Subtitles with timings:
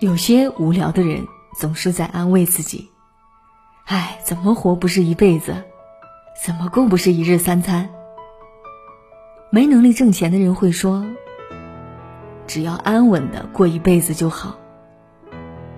[0.00, 1.26] 有些无聊的人
[1.58, 2.88] 总是在安慰自己
[3.86, 5.64] ：“唉，怎么活不是一辈子？
[6.40, 7.90] 怎么过不是一日三餐？”
[9.50, 11.04] 没能力挣钱的人会说
[12.46, 14.56] ：“只要安稳的过一辈子就好，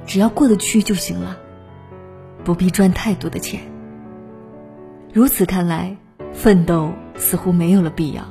[0.05, 1.39] 只要过得去就行了，
[2.45, 3.62] 不必赚太多的钱。”
[5.14, 5.96] 如此看来，
[6.34, 8.23] 奋斗似乎没有了必要。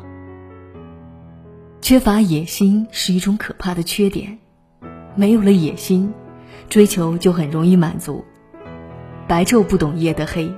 [1.81, 4.37] 缺乏野心是一种可怕的缺点。
[5.15, 6.13] 没有了野心，
[6.69, 8.23] 追求就很容易满足。
[9.27, 10.51] 白昼不懂夜的黑，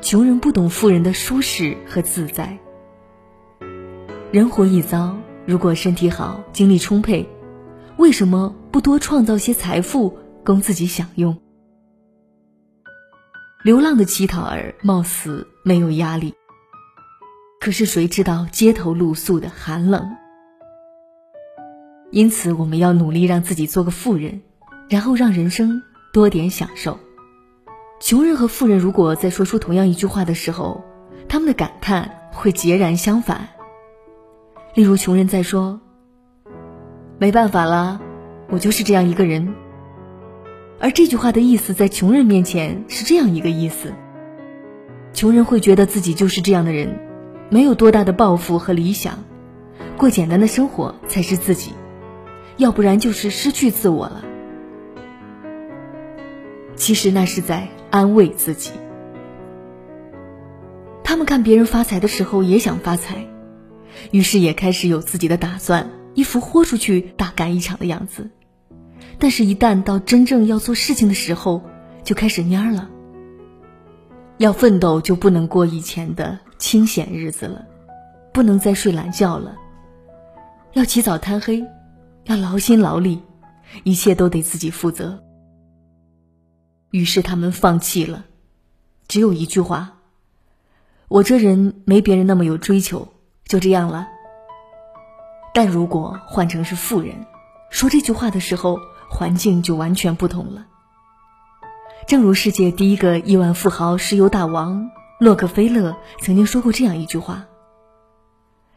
[0.00, 2.58] 穷人不懂富人的舒适和自在。
[4.30, 5.16] 人活一遭，
[5.46, 7.28] 如果身体好、精力充沛，
[7.96, 11.36] 为什么不多创造些财富供自己享用？
[13.64, 16.34] 流浪的乞讨儿貌似没有压力，
[17.60, 20.08] 可是谁知道街头露宿的寒冷？
[22.10, 24.40] 因此，我们要努力让自己做个富人，
[24.88, 26.98] 然后让人生多点享受。
[28.00, 30.82] 穷人和富人如果在说出同样一句话的时候，
[31.28, 33.48] 他们的感叹会截然相反。
[34.74, 35.80] 例如，穷人在说
[37.18, 38.00] ：“没办法啦，
[38.48, 39.54] 我就是这样一个人。”
[40.80, 43.92] 而这句话的意思在穷人面前是这样一个意思：
[45.12, 47.00] 穷人会觉得自己就是这样的人，
[47.50, 49.24] 没有多大的抱负和理想，
[49.98, 51.72] 过简单的生活才是自己。
[52.58, 54.22] 要不然就是失去自我了。
[56.76, 58.72] 其实那是在安慰自己。
[61.02, 63.26] 他们看别人发财的时候也想发财，
[64.10, 68.28] 于是也开始有自己的打算，一副豁出去大干一场的样子。
[69.18, 71.62] 但是，一旦到真正要做事情的时候，
[72.04, 72.90] 就开始蔫了。
[74.36, 77.66] 要奋斗，就不能过以前的清闲日子了，
[78.32, 79.56] 不能再睡懒觉了，
[80.74, 81.64] 要起早贪黑。
[82.28, 83.22] 要劳心劳力，
[83.84, 85.24] 一切都得自己负责。
[86.90, 88.26] 于是他们放弃了，
[89.08, 89.94] 只有一句话
[91.08, 93.08] ：“我这人没别人那么有追求，
[93.46, 94.06] 就这样了。”
[95.54, 97.24] 但如果换成是富人，
[97.70, 98.78] 说这句话的时候，
[99.08, 100.66] 环境就完全不同了。
[102.06, 107.46] 正如世界第一个亿万富豪、石油大王洛克菲勒曾经说过这样一句话：“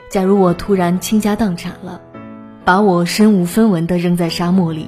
[0.09, 1.99] 假如我突然倾家荡产了。”
[2.63, 4.87] 把我身无分文的扔在沙漠里。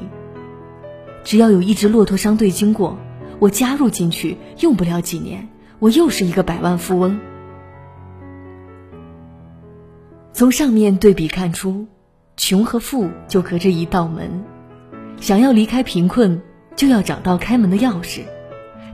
[1.24, 2.98] 只要有一支骆驼商队经过，
[3.40, 5.48] 我加入进去，用不了几年，
[5.80, 7.20] 我又是一个百万富翁。
[10.34, 11.88] 从上面对比看出，
[12.36, 14.44] 穷和富就隔着一道门，
[15.20, 16.42] 想要离开贫困，
[16.76, 18.22] 就要找到开门的钥匙，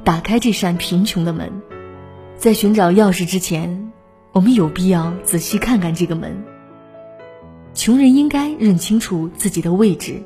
[0.04, 1.52] 打开这扇贫穷的门。
[2.36, 3.92] 在寻找钥匙之前，
[4.32, 6.38] 我们有必要仔细看看这个门。
[7.80, 10.22] 穷人应该认清楚自己的位置，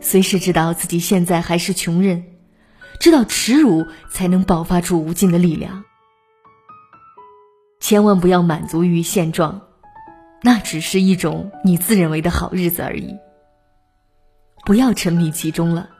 [0.00, 2.24] 随时知道自己现在还是穷人，
[2.98, 5.84] 知道耻辱才能爆发出无尽的力量。
[7.80, 9.60] 千万不要满足于现状，
[10.40, 13.14] 那只是一种你自认为的好日子而已。
[14.64, 15.90] 不要沉迷其中了。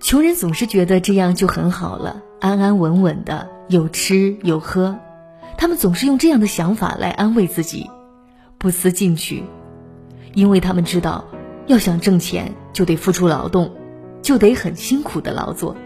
[0.00, 4.98] 穷人总是觉得这样就很好了，安安稳稳的，有吃有喝，
[5.58, 7.90] 他们总是用这样的想法来安慰自己。
[8.56, 9.44] 不思进取，
[10.34, 11.24] 因为他们知道，
[11.66, 13.72] 要想挣钱就得付出劳动，
[14.22, 15.76] 就得很辛苦的劳作。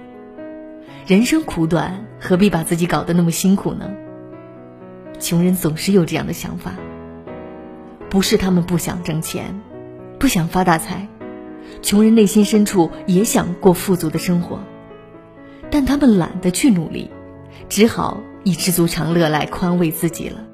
[1.07, 3.91] 人生苦短，何必把自己搞得那么辛苦呢？
[5.19, 6.73] 穷人总是有这样的想法。
[8.09, 9.61] 不是他们不想挣钱，
[10.19, 11.09] 不想发大财，
[11.81, 14.61] 穷人内心深处也想过富足的生活，
[15.71, 17.11] 但他们懒得去努力，
[17.69, 20.45] 只好以知足常乐来宽慰自己了。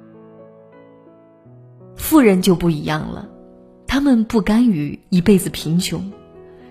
[1.96, 3.28] 富人就不一样了，
[3.88, 6.12] 他们不甘于一辈子贫穷，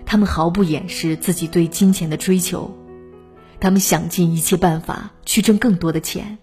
[0.06, 2.74] 他们毫不掩饰自己对金钱的追求，
[3.58, 6.38] 他们想尽一切办法去挣更多的钱。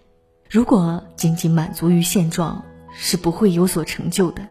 [0.50, 2.62] 如果仅仅满足于现状，
[2.94, 4.46] 是不会有所成就的。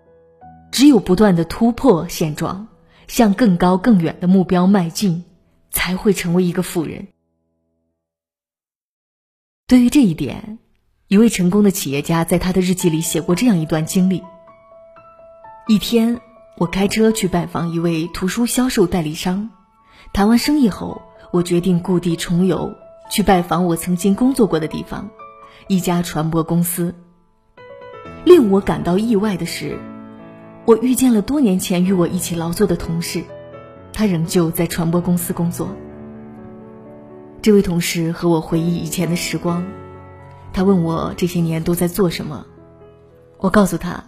[0.71, 2.67] 只有不断的突破现状，
[3.07, 5.23] 向更高更远的目标迈进，
[5.69, 7.07] 才会成为一个富人。
[9.67, 10.57] 对于这一点，
[11.07, 14.23] 一位成功的企业家在他的日记里写过这样一段经历。
[15.67, 16.21] 一天，
[16.57, 19.49] 我开车去拜访一位图书销售代理商，
[20.13, 21.01] 谈完生意后，
[21.31, 22.71] 我决定故地重游，
[23.09, 25.09] 去拜访我曾经工作过的地方——
[25.67, 26.93] 一家传播公司。
[28.25, 29.79] 令我感到意外的是，
[30.65, 33.23] 我遇见了多年前与我一起劳作的同事，
[33.91, 35.69] 他仍旧在传播公司工作。
[37.41, 39.65] 这位同事和我回忆以前的时光，
[40.53, 42.45] 他问我这些年都在做什么，
[43.39, 44.03] 我告诉他。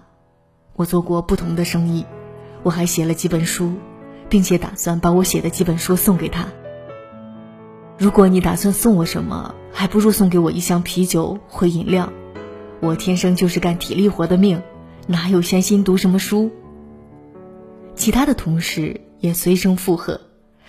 [0.78, 2.06] 我做过不同的生意，
[2.62, 3.74] 我还写了几本书，
[4.30, 6.48] 并且打算把我写的几本书送给他。
[7.98, 12.14] 如果你打算送我什么，还不如送给我一箱啤酒或饮料。
[12.80, 14.62] 我天生就是干体力活的命，
[15.08, 16.52] 哪有闲心读什么书？
[17.96, 20.22] 其他的同事也随声附和，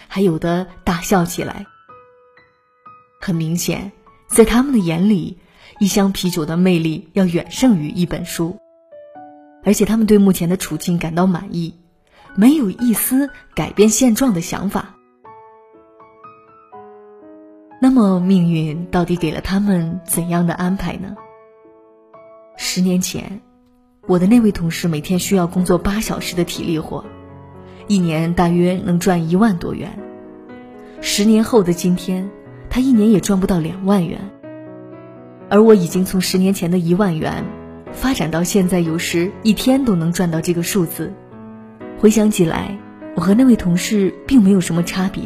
[0.08, 1.66] 还有的大笑起来。
[3.20, 3.92] 很明显，
[4.26, 5.36] 在他们的眼里，
[5.80, 8.56] 一箱啤酒的魅力要远胜于一本书，
[9.68, 11.74] 而且他们对目前的处境感到满意，
[12.34, 14.94] 没有一丝改变现状的想法。
[17.78, 21.14] 那么，命运到底给了他们怎样的安排呢？
[22.56, 23.42] 十年前，
[24.06, 27.04] 我的那位同事每天需要工作八小时的体力活，
[27.88, 29.98] 一年大约能赚一万多元。
[31.02, 32.30] 十年后的今天，
[32.70, 34.30] 他一年也赚不到两万元。
[35.50, 37.44] 而我已经从十年前的一万元，
[37.92, 41.12] 发展到现在有时一天都能赚到这个数字。
[41.98, 42.78] 回想起来，
[43.16, 45.22] 我和那位同事并没有什么差别。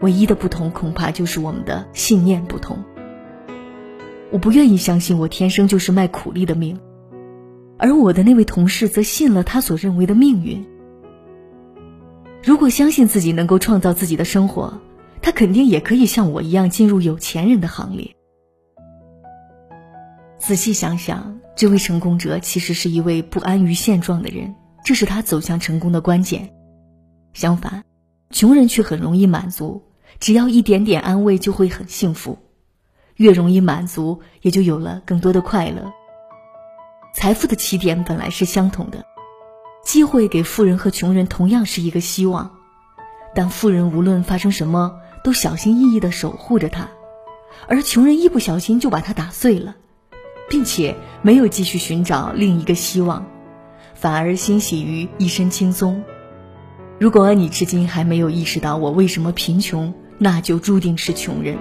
[0.00, 2.82] 唯一的不同恐怕就是我们的信念不同。
[4.30, 6.78] 我不愿意相信我天生就是卖苦力的命，
[7.78, 10.66] 而我的那位同事则信了他所认为的命运。
[12.42, 14.80] 如果相信自己能够创造自己的生活，
[15.22, 18.15] 他肯定也可以像我一样进入有钱人的行列。
[20.46, 24.54] 仔细想想，这位成功者其实是一位不安于现状的人，
[24.84, 26.54] 这是他走向成功的关键。
[27.34, 27.82] 相反，
[28.30, 29.82] 穷人却很容易满足。
[30.20, 32.38] 只要一点点安慰，就会很幸福。
[33.16, 35.92] 越容易满足，也就有了更多的快乐。
[37.12, 39.04] 财富的起点本来是相同的，
[39.84, 42.52] 机会给富人和穷人同样是一个希望，
[43.34, 46.88] 但富人无论发生什么都小心翼翼地守护着它，
[47.66, 49.74] 而穷人一不小心就把它打碎了，
[50.48, 53.26] 并且没有继续寻找另一个希望，
[53.94, 56.02] 反而欣喜于一身轻松。
[56.98, 61.58] 如果你至今还没有意识到我为什么贫穷，那就注定是穷人。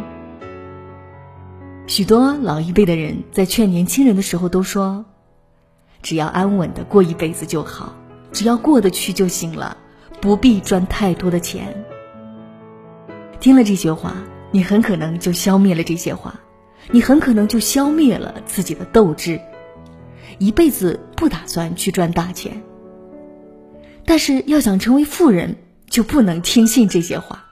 [1.88, 5.06] 许多老一辈的人在劝年轻人的时候都说
[6.02, 7.96] ：“只要安稳的过一辈子就好，
[8.32, 9.78] 只要过得去就行了，
[10.22, 11.86] 不必赚太多的钱。”
[13.40, 14.16] 听了这些话，
[14.52, 16.40] 你很可能就消灭了这些话，
[16.92, 19.40] 你很可能就消灭了自己的斗志，
[20.38, 22.62] 一辈子不打算去赚大钱。
[24.06, 25.58] 但是要想成为富人，
[25.90, 27.46] 就不能听信这些话。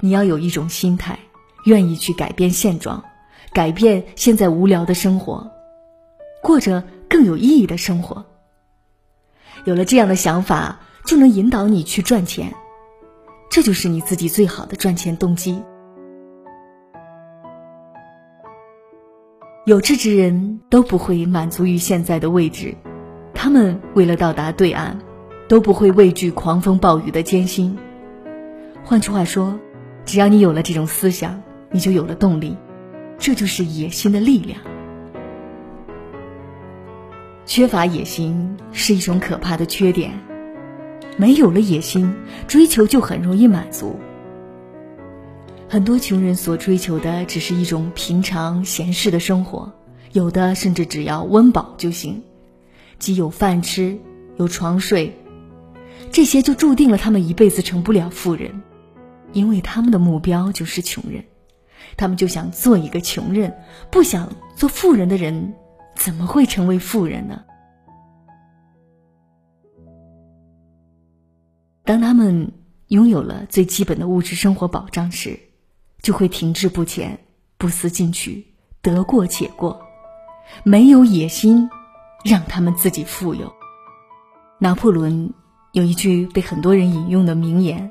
[0.00, 1.18] 你要有一种心态，
[1.64, 3.04] 愿意去改变现状，
[3.52, 5.50] 改变现在无聊的生活，
[6.42, 8.24] 过着更有意义的生活。
[9.64, 12.52] 有了这样的想法，就能引导你去赚钱，
[13.48, 15.62] 这就是你自己最好的赚钱动机。
[19.64, 22.74] 有志之人都不会满足于现在的位置，
[23.32, 24.98] 他们为了到达对岸。
[25.48, 27.76] 都不会畏惧狂风暴雨的艰辛。
[28.84, 29.58] 换句话说，
[30.06, 32.56] 只要你有了这种思想，你就有了动力，
[33.18, 34.58] 这就是野心的力量。
[37.44, 40.12] 缺乏野心是一种可怕的缺点，
[41.18, 42.14] 没有了野心，
[42.46, 44.00] 追求就很容易满足。
[45.72, 49.72] 很多穷人所追求的只是一种平常闲适的生活，
[50.12, 52.22] 有的甚至只要温饱就行，
[52.98, 53.98] 既有饭吃，
[54.36, 55.16] 有床睡。
[56.10, 58.60] 这些就注定了他们一辈子成不了富人，
[59.32, 61.24] 因为他们的目标就是穷人，
[61.96, 63.56] 他们就想做一个穷人，
[63.90, 65.54] 不想做富人的人，
[65.94, 67.42] 怎么会成为富人呢？
[71.82, 72.52] 当他们
[72.88, 75.40] 拥有了最基本的物质生活保障时，
[76.02, 77.18] 就会停滞不前，
[77.56, 78.44] 不思进取，
[78.82, 79.80] 得过且过，
[80.64, 81.70] 没有野心，
[82.24, 83.52] 让他们自己富有。
[84.58, 85.32] 拿破仑。
[85.72, 87.90] 有一句被很多人引用的名言：“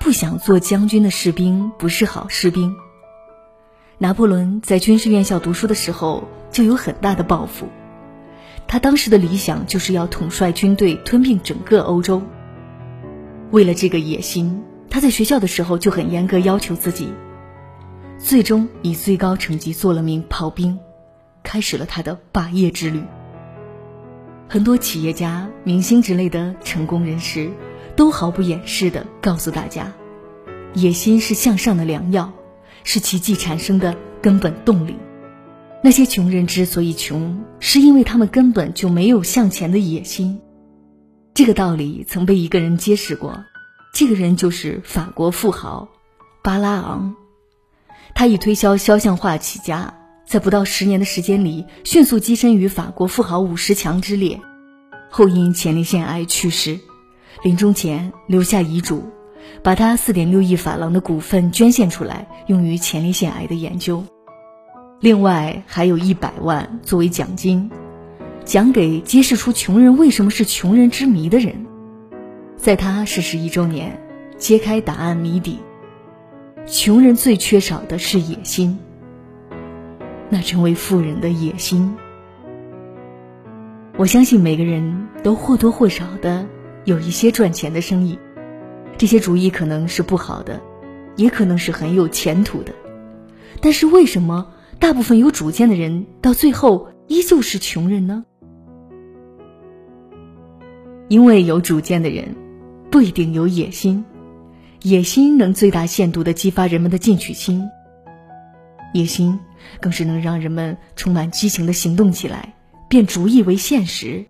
[0.00, 2.74] 不想做将军的士兵不是好士兵。”
[4.00, 7.68] 拿破仑在军事院校读书的时候就有很大的抱负，
[8.66, 12.22] 他当时的理想就是要统帅军队吞并整个欧洲。
[13.50, 17.12] 为了这个野心，他在学校的时候就很严格要求自己，
[18.24, 20.78] 最终以最高成绩做了名炮兵，
[21.42, 23.02] 开始了他的霸业之旅。
[24.48, 27.50] 很多企业家、明星之类的成功人士，
[27.94, 29.92] 都毫不掩饰地告诉大家：
[30.72, 32.32] 野心是向上的良药，
[32.82, 34.96] 是奇迹产生的根本动力。
[35.82, 40.40] 那些穷人之所以穷，是因为他们根本就没有向前的野心。
[41.34, 43.44] 这个道理曾被一个人揭示过，
[43.92, 45.86] 这个人就是法国富豪
[46.42, 47.14] 巴拉昂。
[48.14, 49.94] 他以推销肖像画起家。
[50.26, 54.40] 在不到十年的时间里，迅速跻身于法国富豪五十强之列，
[55.10, 56.80] 后因前列腺癌去世，
[57.42, 59.04] 临终前留下遗嘱，
[59.62, 64.02] 把他四点六亿法郎的股份捐献出来，用于前列腺癌的研究。
[64.98, 67.70] 另外还有一百万作为奖金，
[68.46, 71.66] 奖给揭示出穷人为什么是穷人之谜的人。
[72.56, 74.00] 在他逝世一周年，
[74.38, 75.58] 揭开答案谜底。
[76.66, 78.78] 穷人最缺少的是野心，
[80.30, 81.94] 那成为富人的野心。
[83.98, 86.46] 我相信每个人都或多或少的
[86.84, 88.18] 有一些赚钱的生意，
[88.96, 90.58] 这些主意可能是不好的，
[91.16, 92.72] 也可能是很有前途的。
[93.60, 98.24] 但是为什么大部分有主见的人到最后依旧是穷人呢？
[101.08, 102.34] 因为有主见的人
[102.90, 104.06] 不一定有野心，
[104.84, 107.70] 野心能最大限度的激发人们的进取心，
[108.92, 109.40] 野心
[109.80, 112.54] 更是能让人们充满激情的行动起来。
[112.86, 114.26] 变主意为现实。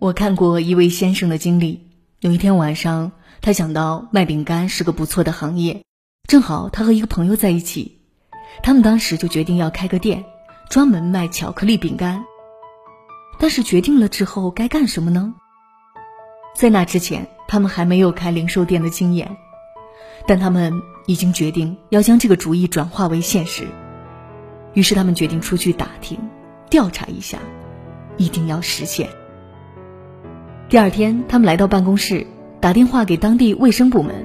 [0.00, 1.86] 我看过一位先生的经历。
[2.18, 5.84] 有一天晚上，他想到卖饼干是个不错的行业，
[6.28, 8.00] 正好他和一个朋友在一起，
[8.64, 10.24] 他们当时就决定要开个店，
[10.68, 12.24] 专门卖巧克力饼干。
[13.38, 15.36] 但是决定了之后该干什么呢？
[16.56, 19.36] 在那之前，他们还没有开零售店的经验，
[20.26, 20.72] 但他们
[21.04, 23.66] 已经决定要将这个主意转化为现实。
[24.72, 26.18] 于是他们决定出去打听。
[26.68, 27.38] 调查一下，
[28.16, 29.08] 一定要实现。
[30.68, 32.26] 第二天，他们来到办公室，
[32.58, 34.24] 打电话给当地卫生部门，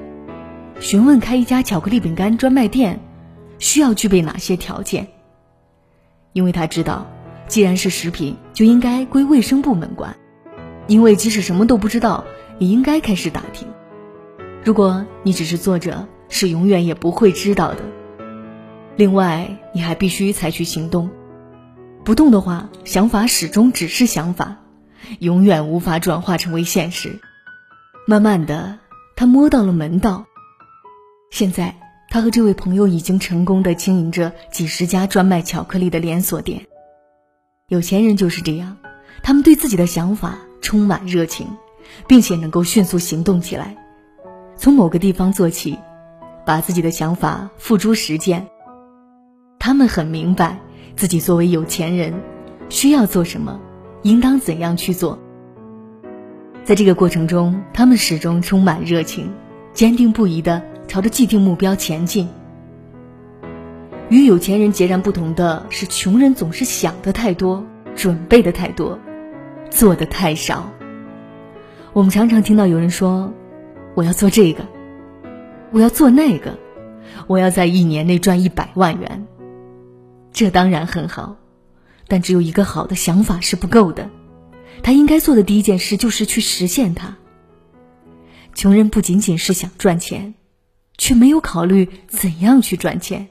[0.80, 2.98] 询问开一家巧克力饼干专卖店
[3.58, 5.06] 需要具备哪些条件。
[6.32, 7.06] 因为他知道，
[7.46, 10.16] 既然是食品，就应该归卫生部门管。
[10.86, 12.24] 因为即使什么都不知道，
[12.58, 13.68] 也应该开始打听。
[14.64, 17.82] 如果你只是坐着，是永远也不会知道的。
[18.96, 21.10] 另外，你还必须采取行动。
[22.04, 24.56] 不动的话，想法始终只是想法，
[25.18, 27.20] 永远无法转化成为现实。
[28.06, 28.78] 慢慢的，
[29.16, 30.26] 他摸到了门道。
[31.30, 31.74] 现在，
[32.10, 36.66] 他和这位朋友已经成功的经营着几十家专卖巧克力的连锁店。
[37.68, 38.76] 有钱人就是这样，
[39.22, 41.46] 他们对自己的想法充满热情，
[42.06, 43.76] 并且能够迅速行动起来，
[44.56, 45.78] 从某个地方做起，
[46.46, 48.46] 把自己的想法付诸实践。
[49.58, 50.58] 他们很明白。
[50.94, 52.12] 自己作为有钱人，
[52.68, 53.58] 需要做什么，
[54.02, 55.18] 应当怎样去做。
[56.64, 59.32] 在这个过程中，他们始终充满热情，
[59.72, 62.28] 坚定不移地朝着既定目标前进。
[64.10, 67.64] 与有钱人截然不同的是，穷人总是想的太多，
[67.96, 68.98] 准备的太多，
[69.72, 70.70] 做的太少。
[71.92, 73.32] 我们常常听到有人说
[73.96, 74.64] ：“我要做这个，
[75.72, 76.58] 我要做那个，
[77.26, 79.26] 我要在一年内赚一百万元。”
[80.32, 81.36] 这当然很好，
[82.06, 84.08] 但只有一个好的想法是不够的。
[84.82, 87.16] 他应该做的第一件事就是去实现它。
[88.54, 90.34] 穷人不仅仅是想赚钱，
[90.96, 93.28] 却没有考虑怎样去赚钱，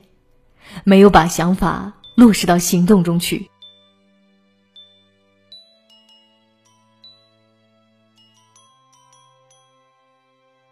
[0.84, 3.50] 没有把想法落实到行动中去。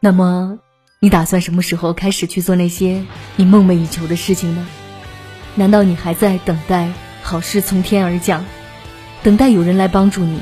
[0.02, 0.60] 那么，
[1.02, 3.04] 你打算什么时候开始去做那些
[3.36, 4.66] 你梦寐以求的事情呢？
[5.56, 6.90] 难道你还在等待
[7.22, 8.46] 好事从天而降，
[9.24, 10.40] 等待有人来帮助你，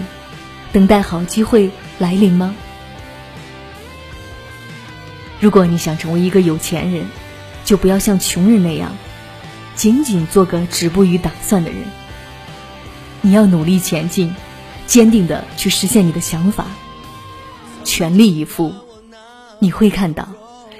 [0.71, 2.53] 等待好机会来临吗？
[5.39, 7.07] 如果你想成为一个有钱人，
[7.65, 8.95] 就不要像穷人那样，
[9.73, 11.79] 仅仅做个止步于打算的人。
[13.21, 14.35] 你要努力前进，
[14.85, 16.67] 坚定的去实现你的想法，
[17.83, 18.73] 全力以赴，
[19.59, 20.27] 你会看到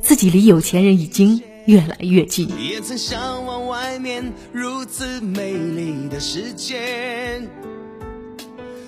[0.01, 1.41] 自己离有钱人已经。
[1.67, 7.41] 越来越近也曾向往外面如此美丽的世界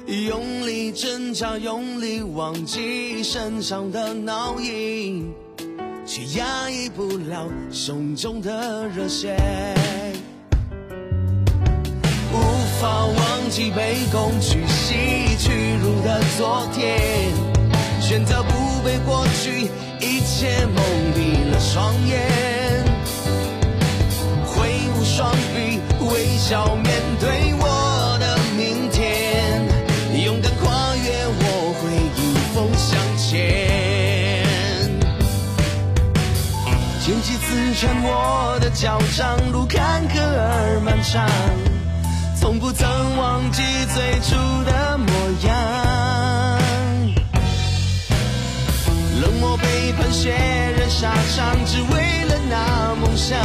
[0.07, 5.29] 用力挣扎用力忘记身上的烙印
[6.05, 9.35] 却压抑不了胸中的热血
[12.31, 12.37] 无
[12.81, 15.51] 法忘记被工具吸取
[15.83, 17.58] 入的昨天
[18.09, 22.83] 选择不被过去一切蒙蔽了双眼
[24.47, 29.61] 挥舞双臂微笑面对我的明天，
[30.25, 34.89] 勇敢跨越我会迎风向前。
[37.05, 41.29] 荆棘刺穿我的脚掌，路坎坷而漫长，
[42.41, 43.61] 从不曾忘记
[43.93, 44.78] 最初的
[50.29, 53.37] 背叛血染沙场，只为了那梦想。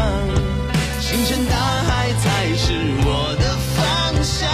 [1.01, 2.73] 星辰大海才是
[3.07, 4.49] 我的方向，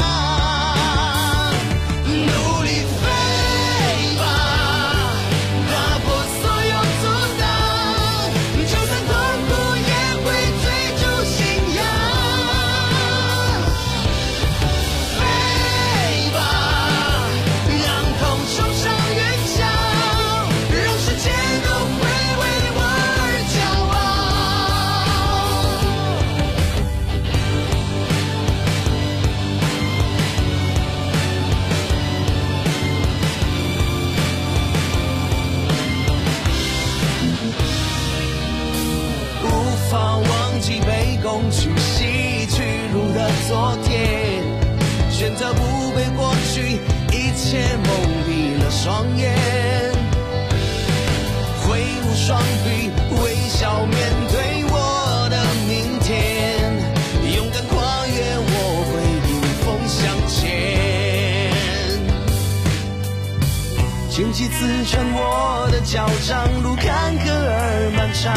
[64.60, 68.36] 刺穿我的脚掌，路坎坷而漫长，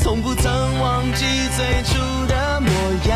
[0.00, 1.92] 从不曾忘记最初
[2.26, 2.72] 的模
[3.10, 3.12] 样。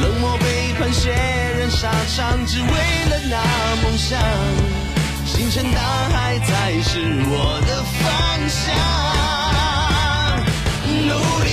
[0.00, 1.10] 冷漠背叛，血
[1.58, 2.68] 染沙场，只为
[3.10, 3.36] 了那
[3.82, 4.16] 梦想。
[5.26, 5.80] 星辰大
[6.12, 8.08] 海才是我的方
[8.48, 8.72] 向，
[10.86, 11.50] 努力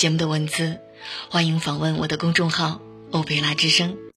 [0.00, 0.78] 节目的文字，
[1.28, 2.80] 欢迎访问我的公众号
[3.12, 3.98] “欧贝拉之声”。